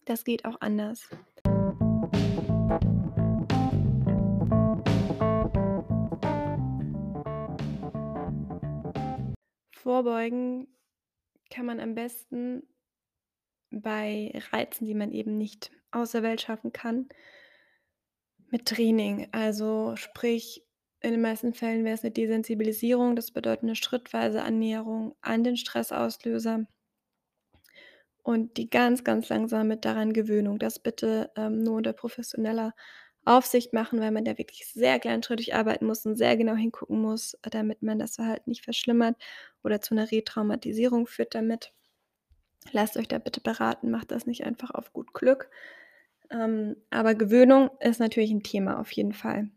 [0.06, 1.08] Das geht auch anders.
[9.82, 10.68] Vorbeugen
[11.50, 12.62] kann man am besten
[13.72, 17.08] bei Reizen, die man eben nicht aus der Welt schaffen kann
[18.50, 19.28] mit Training.
[19.32, 20.62] Also, sprich,
[21.00, 25.56] in den meisten Fällen wäre es 'ne Desensibilisierung, das bedeutet 'ne schrittweise Annäherung an den
[25.56, 26.66] Stressauslöser
[28.26, 30.58] und die ganz, ganz langsame daran Gewöhnung.
[30.58, 32.72] Das bitte, ähm, nur unter professioneller
[33.24, 37.38] Aufsicht machen, weil man da wirklich sehr kleinschrittig arbeiten muss und sehr genau hingucken muss,
[37.42, 39.16] damit man das Verhalten nicht verschlimmert
[39.64, 41.72] oder zu 'ner Retraumatisierung führt damit.
[42.72, 45.50] Lasst euch da bitte beraten, macht das nicht einfach auf gut Glück.
[46.30, 49.50] Ähm, aber Gewöhnung ist natürlich 'n Thema auf jeden Fall.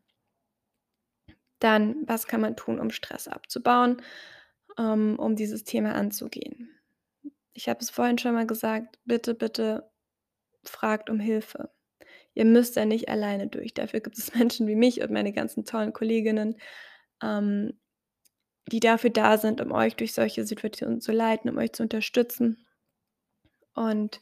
[1.62, 4.02] Dann, was kann man tun, um Stress abzubauen,
[4.78, 6.70] ähm, um dieses Thema anzugehen?
[7.54, 9.90] Ich habe es vorhin schon mal gesagt, bitte, bitte
[10.66, 11.72] fragt um Hilfe.
[12.36, 13.74] Ihr müsst da nicht alleine durch.
[13.74, 16.58] Dafür gibt es Menschen wie mich und meine ganzen tollen Kolleginnen,
[17.24, 17.74] ähm,
[18.72, 22.66] die dafür da sind, um euch durch solche Situationen zu leiten, um euch zu unterstützen
[23.76, 24.22] und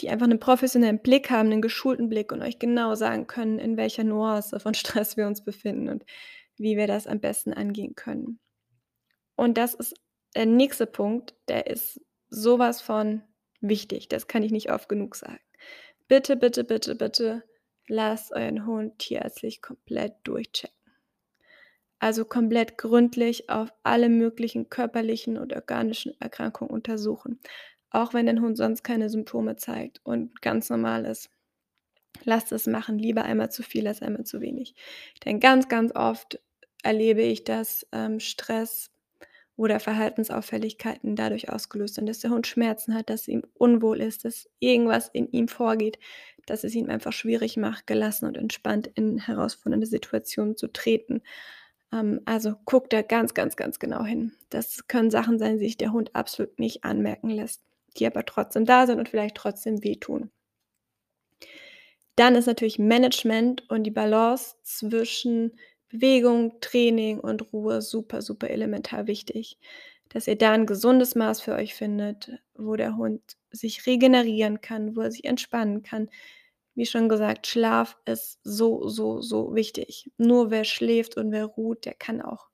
[0.00, 3.76] die einfach 'nen professionellen Blick haben, 'nen geschulten Blick und euch genau sagen können, in
[3.76, 6.04] welcher Nuance von Stress wir uns befinden und
[6.56, 8.40] wie wir das am besten angehen können.
[9.36, 9.94] Und das ist
[10.36, 13.22] der nächste Punkt, der ist so was von
[13.60, 14.08] wichtig.
[14.08, 15.40] Das kann ich nicht oft genug sagen.
[16.08, 17.42] Bitte, bitte, bitte, bitte
[17.88, 20.94] lasst euren Hund tierärztlich komplett durchchecken.
[22.00, 27.40] Also, komplett gründlich auf alle möglichen körperlichen und organischen Erkrankungen untersuchen,
[27.90, 31.30] auch wenn dein Hund sonst keine Symptome zeigt und ganz normal ist.
[32.24, 34.74] Lasst es machen, lieber einmal zu viel als einmal zu wenig.
[35.24, 36.40] Denn ganz, ganz oft
[36.82, 38.90] erlebe ich, dass, ähm, Stress
[39.56, 44.48] oder Verhaltensauffälligkeiten dadurch ausgelöst sind, dass der Hund Schmerzen hat, dass ihm unwohl ist, dass
[44.58, 45.98] irgendwas in ihm vorgeht,
[46.46, 51.22] dass es ihm einfach schwierig macht, gelassen und entspannt in herausfordernde Situationen zu treten.
[51.92, 54.32] Ähm, also, guckt da ganz, ganz, ganz genau hin.
[54.50, 57.62] Das können Sachen sein, die sich der Hund absolut nicht anmerken lässt,
[57.96, 60.30] die aber trotzdem da sind und vielleicht trotzdem wehtun.
[62.16, 65.52] Dann ist natürlich Management und die Balance zwischen
[65.94, 69.58] Bewegung, Training und Ruhe super, super elementar wichtig,
[70.08, 74.96] dass ihr da 'n gesundes Maß für euch findet, wo der Hund sich regenerieren kann,
[74.96, 76.10] wo er sich entspannen kann.
[76.74, 80.10] Wie schon gesagt, Schlaf ist so, so, so wichtig.
[80.18, 82.48] Nur wer schläft und wer ruht, der kann auch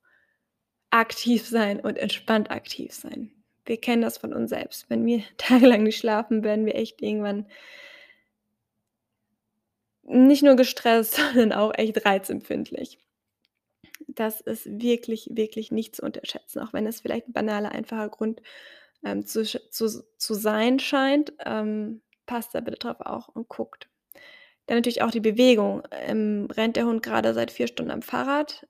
[0.91, 3.33] aktiv sein und entspannt aktiv sein.
[3.65, 4.89] Wir kennen das von uns selbst.
[4.91, 7.47] Wenn wir tagelang nicht schlafen, werden wir echt irgendwann
[10.03, 12.99] nicht nur gestresst, sondern auch echt reizempfindlich.
[14.09, 18.43] Das ist wirklich, wirklich nicht zu unterschätzen, auch wenn es vielleicht 'n banaler, einfacher Grund,
[19.05, 21.33] ähm, zu zu zu sein scheint.
[21.47, 23.89] Ähm, passt da bitte drauf auch und guckt.
[24.67, 25.83] Dann natürlich auch die Bewegung.
[25.93, 28.67] Ähm, rennt der Hund grade seit 4 Stunden am Fahrrad,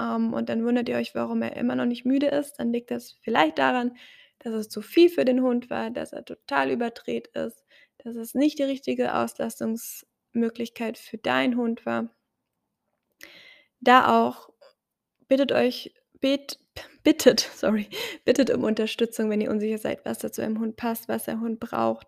[0.00, 2.90] ähm, und dann wundert ihr euch, warum er immer noch nicht müde ist, dann liegt
[2.92, 3.96] das vielleicht daran,
[4.40, 7.64] dass es zu viel für den Hund war, dass er total überdreht ist,
[7.98, 12.10] dass es nicht die richtige Auslastungsmöglichkeit für deinen Hund war.
[13.82, 14.50] Da auch
[15.34, 16.60] bittet euch bet
[17.02, 17.88] bittet, sorry,
[18.24, 21.40] bittet um Unterstützung, wenn ihr unsicher seid, was da zu eurem Hund passt, was der
[21.40, 22.06] Hund braucht.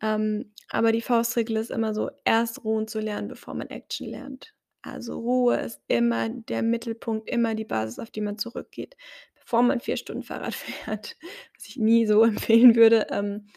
[0.00, 4.54] Ähm, aber die Faustregel ist immer so, erst ruhen zu lernen, bevor man Action lernt.
[4.82, 8.96] Also, Ruhe ist immer der Mittelpunkt, immer die Basis, auf die man zurückgeht,
[9.34, 11.16] bevor man 4 Stunden Fahrrad fährt,
[11.56, 13.08] was ich nie so empfehlen würde.
[13.10, 13.48] Ähm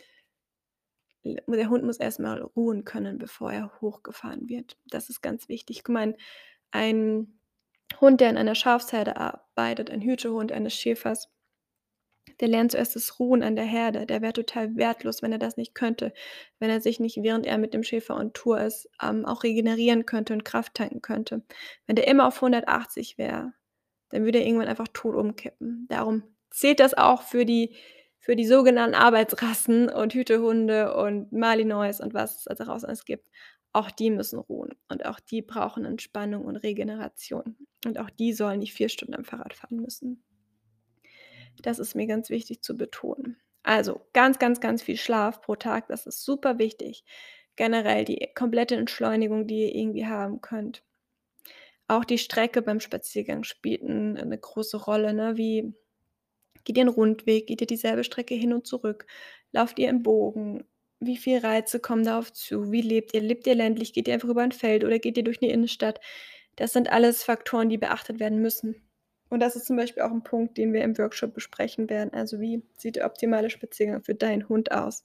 [1.24, 4.76] der Hund muss erst mal ruhen können, bevor er hochgefahren wird.
[4.88, 5.88] Das ist ganz wichtig.
[5.88, 6.18] Mal, ein
[6.72, 7.28] ein
[8.02, 11.30] Hund, der in einer Schafsherde arbeitet, ein Hütehund eines Schäfers,
[12.40, 14.06] der lernt zuerst das Ruhen an der Herde.
[14.06, 16.14] Der wäre total wertlos, wenn er das nicht könnte,
[16.60, 20.06] wenn er sich nicht, während er mit dem Schäfer on Tour ist, ähm, auch regenerieren
[20.06, 21.44] könnte und Kraft tanken könnte.
[21.86, 23.54] Wenn der immer auf 180 wäre,
[24.10, 25.88] dann würde er irgendwann einfach tot umkippen.
[25.90, 27.76] Darum zählt das auch für die
[28.24, 33.28] für die sogenannten Arbeitsrassen und Hütehunde und Malinois und was es da draußen alles gibt.
[33.76, 37.58] Auch die müssen ruhen und auch die brauchen Entspannung und Regeneration.
[37.86, 40.22] Und auch die sollen nicht 4 Stunden am Fahrrad fahren müssen.
[41.62, 43.38] Das ist mir ganz wichtig zu betonen.
[43.64, 47.06] Also, ganz, ganz, ganz viel Schlaf pro Tag, das ist super wichtig.
[47.56, 50.84] Generell die komplette Entschleunigung, die ihr irgendwie haben könnt.
[51.90, 55.36] Auch die Strecke beim Spaziergang spielt 'n 'ne große Rolle, ne?
[55.38, 55.74] Wie
[56.66, 57.48] geht ihr 'n Rundweg?
[57.48, 59.08] Geht ihr dieselbe Strecke hin und zurück?
[59.54, 60.66] Lauft ihr im Bogen?
[61.06, 62.72] Wie viel Reize kommen da auf zu?
[62.72, 63.22] Wie lebt ihr?
[63.22, 63.92] Lebt ihr ländlich?
[63.94, 66.00] Geht ihr einfach über 'n Feld oder geht ihr durch 'ne Innenstadt?
[66.56, 68.76] Das sind alles Faktoren, die beachtet werden müssen.
[69.30, 72.14] Und das ist zum Beispiel auch 'n Punkt, den wir im Workshop besprechen werden.
[72.14, 75.04] Also, wie sieht der optimale Spaziergang für deinen Hund aus?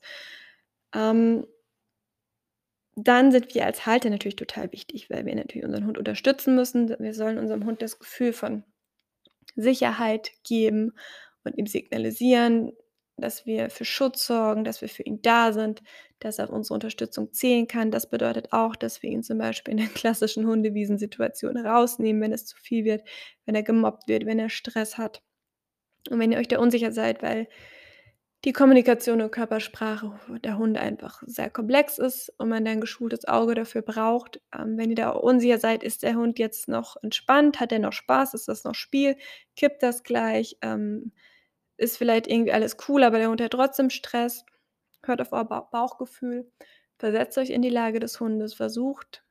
[0.95, 1.45] Ähm
[2.97, 6.89] dann sind wir als Halter natürlich total wichtig, weil wir natürlich unseren Hund unterstützen müssen.
[6.99, 8.63] Wir sollen unserem Hund das Gefühl von
[9.55, 10.93] Sicherheit geben
[11.45, 12.73] und ihm signalisieren,
[13.21, 15.81] dass wir für Schutz sorgen, dass wir für ihn da sind,
[16.19, 17.91] dass er auf unsere Unterstützung zählen kann.
[17.91, 22.45] Das bedeutet auch, dass wir ihn zum Beispiel in den klassischen Hundewiesensituationen rausnehmen, wenn es
[22.45, 23.03] zu viel wird,
[23.45, 25.21] wenn er gemobbt wird, wenn er Stress hat.
[26.09, 27.47] Und wenn ihr euch da unsicher seid, weil
[28.45, 33.53] die Kommunikation und Körpersprache der Hunde einfach sehr komplex ist und man dann geschultes Auge
[33.53, 34.39] dafür braucht.
[34.57, 37.59] Ähm, wenn ihr da unsicher seid, ist der Hund jetzt noch entspannt?
[37.59, 38.33] Hat er noch Spaß?
[38.33, 39.17] Ist das noch Spiel?
[39.57, 40.57] Kippt das gleich?
[40.61, 41.11] Ähm,
[41.79, 44.45] ist vielleicht irgendwie alles cool, aber der Hund hat trotzdem Stress?
[45.03, 46.51] Hört auf euer Ba Bauchgefühl.
[46.97, 48.53] Versetzt euch in die Lage des Hundes.
[48.53, 49.23] Versucht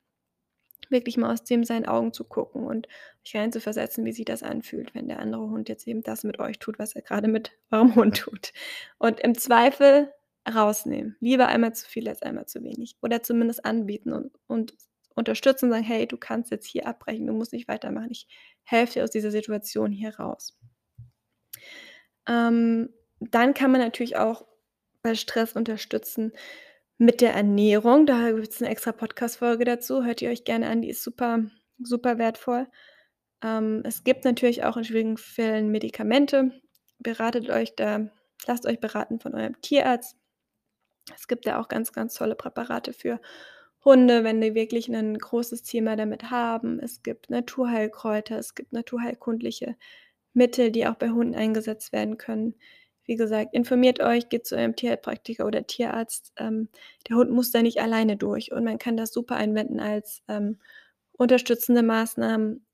[0.89, 2.87] wirklich mal aus dem seinen Augen zu gucken und
[3.25, 6.59] euch reinzuversetzen, wie sich das anfühlt, wenn der andere Hund jetzt eben das mit euch
[6.59, 8.53] tut, was er gerade mit eurem Hund tut.
[8.97, 10.11] Und im Zweifel
[10.51, 11.15] rausnehmen.
[11.19, 12.95] Lieber einmal zu viel als einmal zu wenig.
[13.01, 14.73] Oder zumindest anbieten und und
[15.15, 18.09] unterstützen und sagen: „Hey, du kannst jetzt hier abbrechen, du musst nicht weitermachen.
[18.11, 18.27] Ich
[18.63, 20.57] helfe dir aus dieser Situation hier raus.“
[22.29, 24.45] Ähm, dann kann man natürlich auch
[25.03, 26.33] bei Stress unterstützen
[26.99, 28.05] mit der Ernährung.
[28.07, 30.03] Da gibt's 'ne extra Podcast-Folge dazu.
[30.05, 31.45] Hört ihr euch gerne an, die ist super
[31.83, 32.67] super wertvoll.
[33.43, 36.51] Ähm, es gibt natürlich auch in schwierigen Fällen Medikamente.
[36.99, 38.09] Beratet euch da
[38.47, 40.17] lasst euch beraten von eurem Tierarzt.
[41.15, 43.19] Es gibt da auch ganz, ganz tolle Präparate für
[43.85, 46.79] Hunde, wenn die wirklich 'nen großes Thema damit haben.
[46.79, 49.75] Es gibt Naturheilkräuter, es gibt naturheilkundliche
[50.33, 52.55] Mittel, die auch bei Hunden eingesetzt werden können.
[53.05, 56.31] Wie gesagt, informiert euch, geht zu eurem Tierheilpraktiker oder Tierarzt.
[56.37, 56.69] Ähm,
[57.07, 60.59] der Hund muss da nicht alleine durch und man kann das super einwenden als, ähm,
[61.13, 62.65] unterstützende Maßnahmen,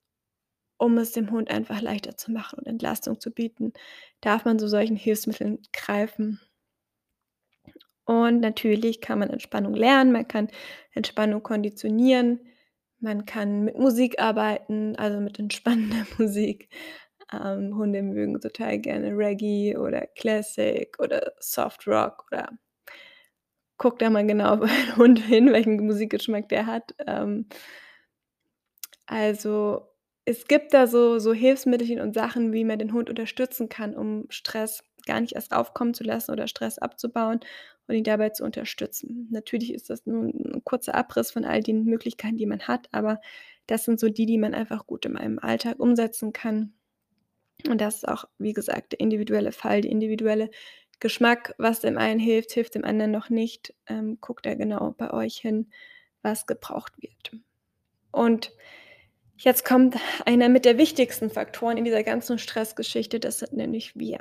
[0.77, 3.73] um es dem Hund einfach leichter zu machen und Entlastung zu bieten,
[4.21, 6.39] darf man zu solchen Hilfsmitteln greifen.
[8.05, 10.49] Und natürlich kann man Entspannung lernen, man kann
[10.93, 12.39] Entspannung konditionieren,
[12.99, 16.69] man kann mit Musik arbeiten, also mit entspannender Musik.
[17.43, 22.49] Ähm, Hunde mögen total gerne Reggae oder Classic oder Soft Rock oder
[23.77, 26.93] guckt da mal genau auf euren Hund hin, welchen Musikgeschmack der hat.
[27.07, 27.47] Ähm
[29.05, 29.87] also,
[30.25, 34.25] es gibt da so so Hilfsmittelchen und Sachen, wie man den Hund unterstützen kann, um
[34.29, 37.39] Stress gar nicht erst aufkommen zu lassen oder Stress abzubauen
[37.87, 39.27] und ihn dabei zu unterstützen.
[39.31, 43.21] Natürlich ist das nur 'n kurzer Abriss von all den Möglichkeiten, die man hat, aber
[43.67, 46.73] das sind so die, die man einfach gut in einem Alltag umsetzen kann.
[47.69, 50.49] Und das ist auch, wie gesagt, der individuelle Fall, der individuelle
[50.99, 51.55] Geschmack.
[51.57, 53.73] Was dem einen hilft, hilft dem anderen noch nicht.
[53.87, 55.71] Ähm, guckt da genau bei euch hin,
[56.21, 57.31] was gebraucht wird.
[58.11, 58.51] Und
[59.37, 64.19] jetzt kommt einer mit der wichtigsten Faktoren in dieser ganzen Stressgeschichte, das sind nämlich wir.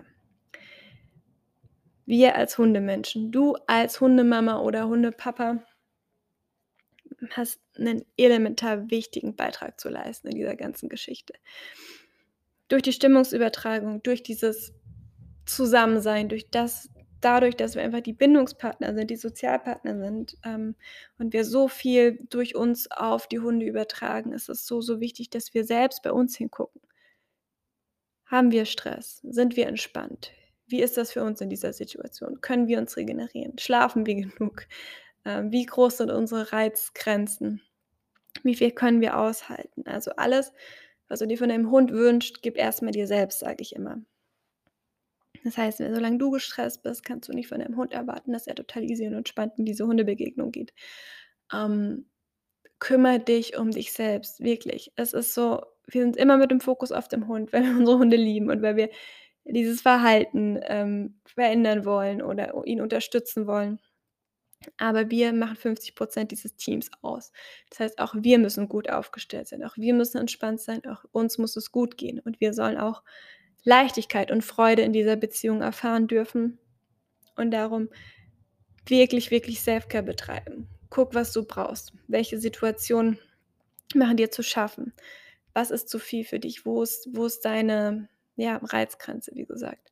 [2.06, 5.64] Wir als Hundemenschen, du als Hundemama oder Hundepapa
[7.30, 11.34] hast 'nen elementar wichtigen Beitrag zu leisten in dieser ganzen Geschichte.
[12.68, 14.72] Durch die Stimmungsübertragung, durch dieses
[15.44, 16.88] Zusammensein, durch das
[17.24, 20.74] dadurch, dass wir einfach die Bindungspartner sind, die Sozialpartner sind, ähm,
[21.18, 25.30] und wir so viel durch uns auf die Hunde übertragen, ist es so, so wichtig,
[25.30, 26.82] dass wir selbst bei uns hingucken.
[28.26, 29.20] Haben wir Stress?
[29.22, 30.32] Sind wir entspannt?
[30.66, 32.40] Wie ist das für uns in dieser Situation?
[32.40, 33.58] Können wir uns regenerieren?
[33.58, 34.66] Schlafen wir genug?
[35.24, 37.62] Ähm, wie groß sind unsere Reizgrenzen?
[38.42, 39.84] Wie viel können wir aushalten?
[39.86, 40.52] Also, alles,
[41.08, 44.02] was du dir von deinem Hund wünscht, gib erst mal dir selbst, sage ich immer.
[45.44, 48.54] Das heißt, solange du gestresst bist, kannst du nicht von deinem Hund erwarten, dass er
[48.54, 50.72] total easy und entspannt in diese Hundebegegnung geht.
[51.52, 52.06] Ähm,
[52.78, 54.92] kümmere dich um dich selbst, wirklich.
[54.96, 57.98] Es ist so, wir sind immer mit dem Fokus auf dem Hund, weil wir unsere
[57.98, 58.90] Hunde lieben und weil wir
[59.44, 63.78] dieses Verhalten, ähm, verändern wollen oder ihn unterstützen wollen.
[64.76, 67.32] Aber wir machen 50 % dieses Teams aus.
[67.70, 69.64] Das heißt, auch wir müssen gut aufgestellt sein.
[69.64, 70.84] Auch wir müssen entspannt sein.
[70.86, 72.20] Auch uns muss es gut gehen.
[72.20, 73.02] Und wir sollen auch
[73.64, 76.58] Leichtigkeit und Freude in dieser Beziehung erfahren dürfen.
[77.36, 77.88] Und darum
[78.86, 80.68] wirklich, wirklich Self-Care betreiben.
[80.90, 81.92] Guck, was du brauchst.
[82.06, 83.18] Welche Situationen
[83.94, 84.92] machen dir zu schaffen?
[85.52, 86.66] Was ist zu viel für dich?
[86.66, 89.90] Wo ist wo ist deine, ja, Reizgrenze, wie gesagt?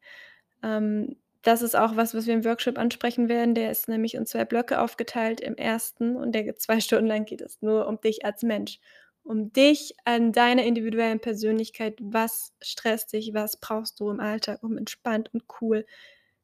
[0.62, 3.54] Ähm, das ist auch was, was wir im Workshop ansprechen werden.
[3.54, 5.40] Der ist nämlich in 2 Blöcke aufgeteilt.
[5.40, 5.94] Im 1.
[5.98, 8.78] und der 2 Stunden lang geht es nur um dich als Mensch.
[9.24, 11.98] Um dich an deiner individuellen Persönlichkeit.
[12.00, 13.34] Was stresst dich?
[13.34, 15.84] Was brauchst du im Alltag, um entspannt und cool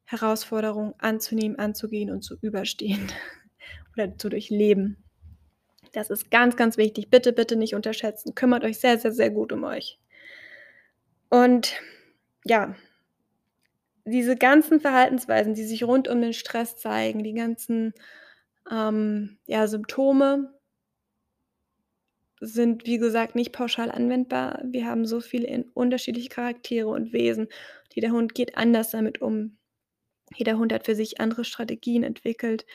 [0.05, 3.09] Herausforderungen anzunehmen, anzugehen und zu überstehen
[3.95, 4.97] oder zu durchleben?
[5.93, 7.09] Das ist ganz, ganz wichtig.
[7.09, 8.35] Bitte, bitte nicht unterschätzen.
[8.35, 9.99] Kümmert euch sehr, sehr, sehr gut um euch.
[11.31, 11.75] Und
[12.45, 12.75] ja
[14.09, 17.95] diese ganzen Verhaltensweisen, die sich rund um den Stress zeigen, die ganzen,
[18.71, 20.55] ähm, ja, Symptome
[22.41, 24.61] sind, wie gesagt, nicht pauschal anwendbar.
[24.65, 27.49] Wir haben so viele unterschiedliche Charaktere und Wesen.
[27.93, 29.59] Jeder Hund geht anders damit um.
[30.37, 32.67] Jeder Hund hat für sich andere Strategien entwickelt,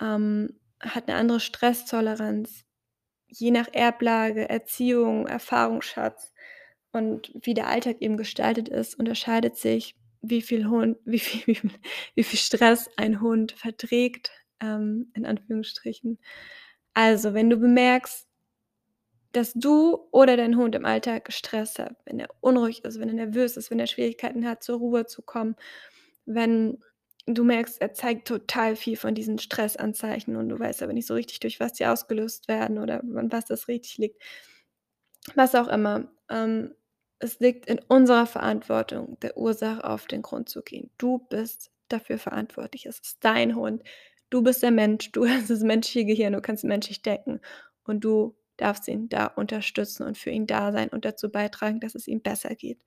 [0.00, 2.64] ähm, hat 'ne andere Stresstoleranz,
[3.28, 6.32] je nach Erblage, Erziehung, Erfahrungsschatz
[6.92, 9.96] und wie der Alltag eben gestaltet ist, unterscheidet sich
[10.30, 11.70] wie viel Hund wie viel wie viel
[12.14, 16.18] wie viel Stress ein Hund verträgt, ähm, in Anführungsstrichen.
[16.94, 18.26] Also, wenn du bemerkst,
[19.32, 23.14] dass du oder dein Hund im Alltag Stress hat, wenn er unruhig ist, wenn er
[23.26, 25.56] nervös ist, wenn er Schwierigkeiten hat, zur Ruhe zu kommen,
[26.24, 26.78] wenn
[27.26, 31.14] du merkst, er zeigt total viel von diesen Stressanzeichen und du weißt aber nicht so
[31.14, 34.22] richtig, durch was die ausgelöst werden oder an was das richtig liegt.
[35.34, 36.08] Was auch immer.
[36.30, 36.74] Ähm,
[37.18, 40.90] es liegt in unserer Verantwortung, der Ursache auf den Grund zu gehen.
[40.98, 42.86] Du bist dafür verantwortlich.
[42.86, 43.82] Es ist dein Hund.
[44.28, 45.12] Du bist der Mensch.
[45.12, 46.32] Du hast das menschliche Gehirn.
[46.32, 47.40] Du kannst menschlich denken.
[47.84, 51.94] Und du darfst ihn da unterstützen und für ihn da sein und dazu beitragen, dass
[51.94, 52.80] es ihm besser geht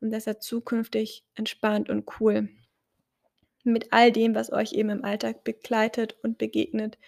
[0.00, 2.50] und dass er zukünftig entspannt und cool
[3.64, 6.98] mit all dem, was euch eben im Alltag begleitet und begegnet,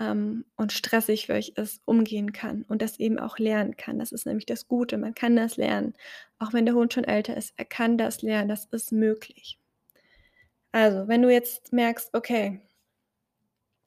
[0.00, 3.98] ähm, und stressig für euch ist, umgehen kann und das eben auch lernen kann.
[3.98, 4.98] Das ist nämlich das Gute.
[4.98, 5.94] Man kann das lernen.
[6.38, 8.48] Auch wenn der Hund schon älter ist, er kann das lernen.
[8.48, 9.58] Das ist möglich.
[10.72, 12.60] Also, wenn du jetzt merkst, okay,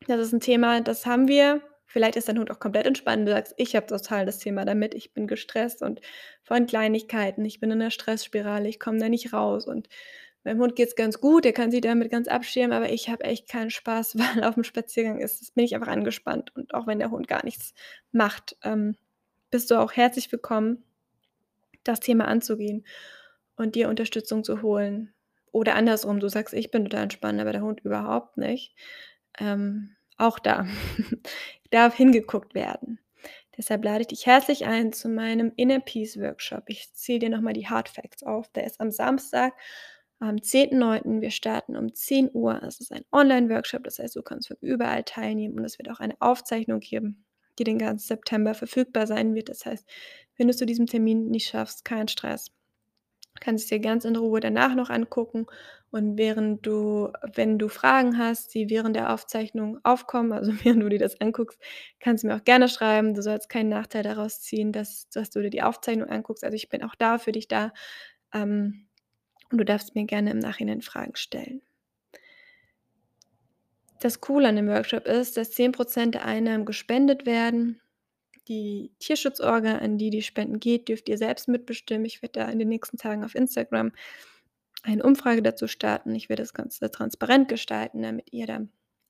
[0.08, 1.62] das ist ein Thema, das haben wir.
[1.86, 3.28] Vielleicht ist dein Hund auch komplett entspannt.
[3.28, 4.94] Du sagst, ich habe total das Thema damit.
[4.96, 6.02] Ich bin gestresst und
[6.44, 7.46] von Kleinigkeiten.
[7.46, 8.68] Ich bin in einer Stressspirale.
[8.68, 9.90] Ich komme da nicht raus und
[10.44, 13.48] Meinem Hund geht's ganz gut, der kann sich damit ganz abschirmen, aber ich habe echt
[13.48, 17.12] keinen Spaß, weil auf dem Spaziergang ist bin ich einfach angespannt und auch wenn der
[17.12, 17.74] Hund gar nichts
[18.12, 18.96] macht, ähm,
[19.52, 20.84] bist du auch herzlich willkommen,
[21.84, 22.86] das Thema anzugehen
[23.56, 25.14] und dir Unterstützung zu holen.
[25.52, 28.76] Oder andersrum, du sagst: „Ich bin total entspannt, aber der Hund überhaupt nicht.“
[29.40, 30.66] Ähm, auch da
[31.72, 33.00] darf hingeguckt werden.
[33.58, 36.64] Deshalb lade ich dich herzlich ein zu meinem Inner Peace Workshop.
[36.68, 38.52] Ich zähle dir noch mal die Hard Facts auf.
[38.54, 39.54] Der ist am Samstag
[40.24, 41.22] am 10.9.
[41.22, 42.62] Wir starten um 10 Uhr.
[42.64, 46.00] Es ist ein Online-Workshop, das heißt, du kannst von überall teilnehmen und es wird auch
[46.00, 47.26] eine Aufzeichnung geben,
[47.60, 49.50] die den ganzen September verfügbar sein wird.
[49.50, 49.88] Das heißt,
[50.38, 52.52] wenn du zu diesem Termin nicht schaffst, kein Stress.
[53.36, 55.48] Du kannst es dir ganz in Ruhe danach noch angucken
[55.90, 60.90] und während du, wenn du Fragen hast, die während der Aufzeichnung aufkommen, also während du
[60.90, 61.60] dir das anguckst,
[62.00, 63.14] kannst du mir auch gerne schreiben.
[63.14, 66.44] Du sollst keinen Nachteil daraus ziehen, dass, dass du dir die Aufzeichnung anguckst.
[66.44, 67.74] Also ich bin auch da für dich da.
[68.34, 68.88] Ähm,
[69.54, 71.62] und du darfst mir gerne im Nachhinein Fragen stellen.
[74.00, 77.80] Das Coole an dem Workshop ist, dass 10% der Einnahmen gespendet werden.
[78.48, 82.04] Die Tierschutzorga, an die die Spenden geht, dürft ihr selbst mitbestimmen.
[82.06, 83.92] Ich werde da in den nächsten Tagen auf Instagram
[84.82, 86.16] eine Umfrage dazu starten.
[86.16, 88.60] Ich werde das Ganze transparent gestalten, damit ihr da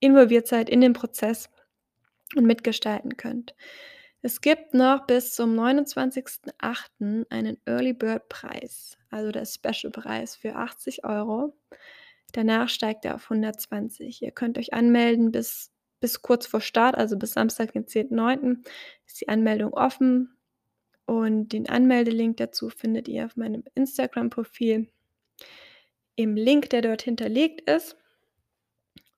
[0.02, 1.50] involviert seid in den Prozess
[2.36, 3.56] und mitgestalten könnt.
[4.26, 7.26] Es gibt noch bis zum 29.08.
[7.30, 11.58] einen Early Bird Preis, also der Special-Preis für 80 Euro.
[12.32, 14.22] Danach steigt er auf 120.
[14.22, 18.66] Ihr könnt euch anmelden bis, bis kurz vor Start, also bis Samstag, den 10.09.
[19.06, 20.38] ist die Anmeldung offen.
[21.06, 24.88] Und den Anmeldelink dazu findet ihr auf meinem Instagram-Profil
[26.16, 27.98] im Link, der dort hinterlegt ist.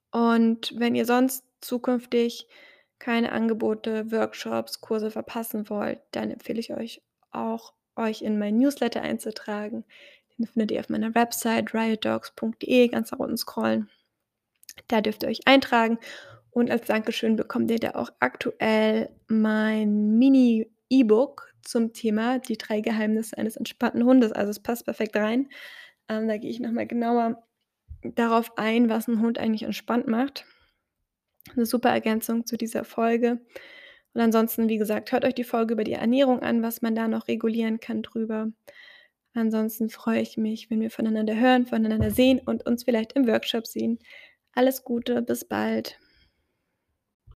[0.10, 2.48] Und wenn ihr sonst zukünftig
[3.00, 9.02] keine Angebote, Workshops, Kurse verpassen wollt, dann empfehle ich euch auch, euch in mein Newsletter
[9.02, 9.86] einzutragen.
[10.38, 13.90] Den findet ihr auf meiner Website riotdogs.de, ganz nach unten scrollen.
[14.88, 15.98] Da dürft ihr euch eintragen
[16.52, 23.38] und als Dankeschön bekommt ihr da auch aktuell mein Mini-E-Book zum Thema die drei Geheimnisse
[23.38, 24.32] eines entspannten Hundes.
[24.32, 25.50] Also es passt perfekt rein.
[26.08, 27.44] Ähm, da gehe ich nochmal genauer
[28.04, 30.46] darauf ein, was ein Hund eigentlich entspannt macht.
[31.54, 33.40] Eine super Ergänzung zu dieser Folge.
[34.14, 37.08] Und ansonsten, wie gesagt, hört euch die Folge über die Ernährung an, was man da
[37.08, 38.52] noch regulieren kann drüber.
[39.34, 43.68] Ansonsten freue ich mich, wenn wir voneinander hören, voneinander sehen und uns vielleicht im Workshop
[43.68, 44.00] sehen.
[44.54, 46.00] Alles Gute, bis bald.